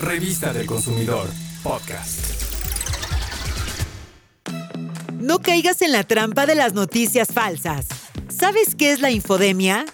Revista 0.00 0.52
del 0.52 0.66
Consumidor, 0.66 1.28
podcast. 1.64 2.20
No 5.18 5.40
caigas 5.40 5.82
en 5.82 5.90
la 5.90 6.04
trampa 6.04 6.46
de 6.46 6.54
las 6.54 6.72
noticias 6.72 7.28
falsas. 7.32 7.86
¿Sabes 8.28 8.76
qué 8.76 8.92
es 8.92 9.00
la 9.00 9.10
infodemia? 9.10 9.84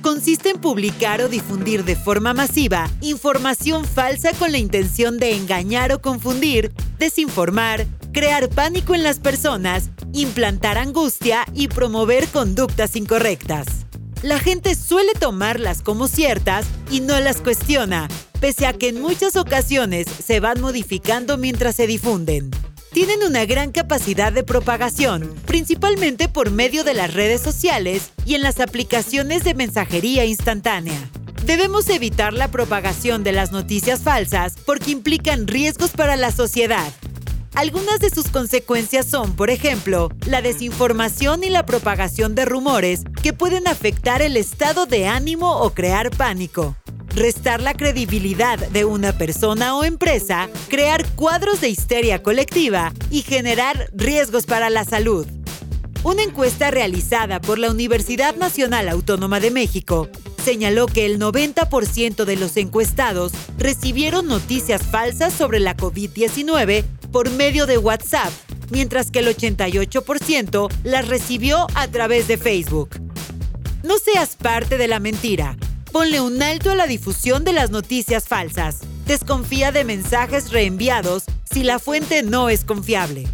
Consiste 0.00 0.48
en 0.48 0.58
publicar 0.58 1.20
o 1.20 1.28
difundir 1.28 1.84
de 1.84 1.96
forma 1.96 2.32
masiva 2.32 2.88
información 3.02 3.84
falsa 3.84 4.32
con 4.32 4.52
la 4.52 4.58
intención 4.58 5.18
de 5.18 5.36
engañar 5.36 5.92
o 5.92 6.00
confundir, 6.00 6.72
desinformar, 6.98 7.86
crear 8.10 8.48
pánico 8.48 8.94
en 8.94 9.02
las 9.02 9.18
personas, 9.18 9.90
implantar 10.14 10.78
angustia 10.78 11.44
y 11.52 11.68
promover 11.68 12.26
conductas 12.28 12.96
incorrectas. 12.96 13.66
La 14.22 14.38
gente 14.38 14.74
suele 14.76 15.12
tomarlas 15.12 15.82
como 15.82 16.08
ciertas 16.08 16.64
y 16.90 17.00
no 17.00 17.20
las 17.20 17.42
cuestiona, 17.42 18.08
pese 18.42 18.66
a 18.66 18.72
que 18.72 18.88
en 18.88 19.00
muchas 19.00 19.36
ocasiones 19.36 20.08
se 20.08 20.40
van 20.40 20.60
modificando 20.60 21.38
mientras 21.38 21.76
se 21.76 21.86
difunden. 21.86 22.50
Tienen 22.92 23.22
una 23.22 23.44
gran 23.44 23.70
capacidad 23.70 24.32
de 24.32 24.42
propagación, 24.42 25.32
principalmente 25.46 26.28
por 26.28 26.50
medio 26.50 26.82
de 26.82 26.92
las 26.92 27.14
redes 27.14 27.40
sociales 27.40 28.10
y 28.26 28.34
en 28.34 28.42
las 28.42 28.58
aplicaciones 28.58 29.44
de 29.44 29.54
mensajería 29.54 30.24
instantánea. 30.24 30.98
Debemos 31.46 31.88
evitar 31.88 32.32
la 32.32 32.48
propagación 32.48 33.22
de 33.22 33.30
las 33.30 33.52
noticias 33.52 34.00
falsas 34.00 34.54
porque 34.66 34.90
implican 34.90 35.46
riesgos 35.46 35.92
para 35.92 36.16
la 36.16 36.32
sociedad, 36.32 36.92
algunas 37.54 38.00
de 38.00 38.08
sus 38.08 38.28
consecuencias 38.28 39.04
son, 39.04 39.36
por 39.36 39.50
ejemplo, 39.50 40.08
la 40.26 40.40
desinformación 40.40 41.44
y 41.44 41.50
la 41.50 41.66
propagación 41.66 42.34
de 42.34 42.46
rumores 42.46 43.02
que 43.22 43.34
pueden 43.34 43.68
afectar 43.68 44.22
el 44.22 44.38
estado 44.38 44.86
de 44.86 45.06
ánimo 45.06 45.60
o 45.60 45.70
crear 45.74 46.10
pánico. 46.10 46.76
Restar 47.14 47.60
la 47.60 47.74
credibilidad 47.74 48.58
de 48.58 48.86
una 48.86 49.12
persona 49.12 49.76
o 49.76 49.84
empresa, 49.84 50.48
crear 50.68 51.06
cuadros 51.10 51.60
de 51.60 51.68
histeria 51.68 52.22
colectiva 52.22 52.94
y 53.10 53.20
generar 53.20 53.90
riesgos 53.92 54.46
para 54.46 54.70
la 54.70 54.84
salud. 54.84 55.26
Una 56.04 56.22
encuesta 56.22 56.70
realizada 56.70 57.38
por 57.40 57.58
la 57.58 57.70
Universidad 57.70 58.34
Nacional 58.36 58.88
Autónoma 58.88 59.40
de 59.40 59.50
México 59.50 60.08
señaló 60.42 60.86
que 60.86 61.04
el 61.04 61.20
90% 61.20 62.24
de 62.24 62.36
los 62.36 62.56
encuestados 62.56 63.32
recibieron 63.58 64.26
noticias 64.26 64.82
falsas 64.82 65.34
sobre 65.34 65.60
la 65.60 65.76
COVID-19 65.76 66.82
por 67.12 67.30
medio 67.30 67.66
de 67.66 67.76
WhatsApp, 67.76 68.32
mientras 68.70 69.10
que 69.10 69.18
el 69.18 69.28
88% 69.28 70.68
las 70.82 71.06
recibió 71.06 71.66
a 71.74 71.88
través 71.88 72.26
de 72.26 72.38
Facebook. 72.38 72.88
No 73.84 73.98
seas 73.98 74.34
parte 74.34 74.78
de 74.78 74.88
la 74.88 74.98
mentira. 74.98 75.56
Ponle 75.92 76.22
un 76.22 76.42
alto 76.42 76.70
a 76.70 76.74
la 76.74 76.86
difusión 76.86 77.44
de 77.44 77.52
las 77.52 77.70
noticias 77.70 78.26
falsas. 78.26 78.78
Desconfía 79.06 79.72
de 79.72 79.84
mensajes 79.84 80.50
reenviados 80.50 81.24
si 81.44 81.64
la 81.64 81.78
fuente 81.78 82.22
no 82.22 82.48
es 82.48 82.64
confiable. 82.64 83.28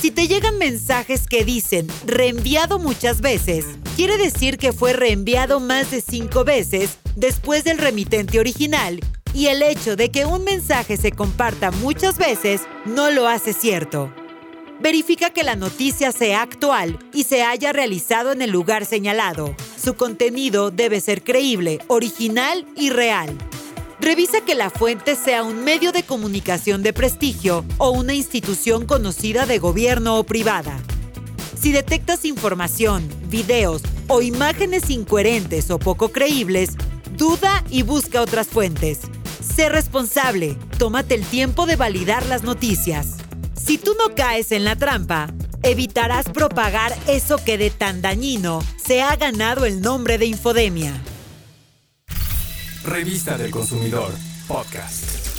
Si 0.00 0.10
te 0.10 0.26
llegan 0.26 0.58
mensajes 0.58 1.28
que 1.28 1.44
dicen 1.44 1.86
reenviado 2.04 2.80
muchas 2.80 3.20
veces, 3.20 3.66
quiere 3.94 4.18
decir 4.18 4.58
que 4.58 4.72
fue 4.72 4.94
reenviado 4.94 5.60
más 5.60 5.92
de 5.92 6.00
cinco 6.00 6.42
veces 6.42 6.98
después 7.14 7.62
del 7.62 7.78
remitente 7.78 8.40
original 8.40 8.98
y 9.32 9.46
el 9.46 9.62
hecho 9.62 9.94
de 9.94 10.10
que 10.10 10.24
un 10.24 10.42
mensaje 10.42 10.96
se 10.96 11.12
comparta 11.12 11.70
muchas 11.70 12.18
veces 12.18 12.62
no 12.84 13.12
lo 13.12 13.28
hace 13.28 13.52
cierto. 13.52 14.12
Verifica 14.80 15.30
que 15.30 15.44
la 15.44 15.54
noticia 15.54 16.10
sea 16.10 16.42
actual 16.42 16.98
y 17.14 17.22
se 17.22 17.44
haya 17.44 17.72
realizado 17.72 18.32
en 18.32 18.42
el 18.42 18.50
lugar 18.50 18.84
señalado. 18.86 19.54
Su 19.86 19.94
contenido 19.94 20.72
debe 20.72 21.00
ser 21.00 21.22
creíble, 21.22 21.78
original 21.86 22.66
y 22.74 22.90
real. 22.90 23.38
Revisa 24.00 24.40
que 24.40 24.56
la 24.56 24.68
fuente 24.68 25.14
sea 25.14 25.44
un 25.44 25.62
medio 25.62 25.92
de 25.92 26.02
comunicación 26.02 26.82
de 26.82 26.92
prestigio 26.92 27.64
o 27.78 27.92
una 27.92 28.12
institución 28.12 28.84
conocida 28.84 29.46
de 29.46 29.60
gobierno 29.60 30.18
o 30.18 30.24
privada. 30.24 30.76
Si 31.56 31.70
detectas 31.70 32.24
información, 32.24 33.08
videos 33.28 33.82
o 34.08 34.22
imágenes 34.22 34.90
incoherentes 34.90 35.70
o 35.70 35.78
poco 35.78 36.08
creíbles, 36.08 36.70
duda 37.16 37.62
y 37.70 37.82
busca 37.82 38.22
otras 38.22 38.48
fuentes. 38.48 39.02
Sé 39.40 39.68
responsable, 39.68 40.56
tómate 40.78 41.14
el 41.14 41.24
tiempo 41.24 41.64
de 41.64 41.76
validar 41.76 42.26
las 42.26 42.42
noticias. 42.42 43.18
Si 43.54 43.78
tú 43.78 43.94
no 43.94 44.16
caes 44.16 44.50
en 44.50 44.64
la 44.64 44.74
trampa, 44.74 45.32
evitarás 45.66 46.26
propagar 46.26 46.96
eso 47.06 47.38
que 47.44 47.58
de 47.58 47.70
tan 47.70 48.02
dañino 48.02 48.62
se 48.76 49.02
ha 49.02 49.16
ganado 49.16 49.64
el 49.64 49.80
nombre 49.80 50.18
de 50.18 50.26
infodemia. 50.26 50.92
Revista 52.84 53.36
del 53.36 53.50
Consumidor, 53.50 54.12
podcast. 54.46 55.35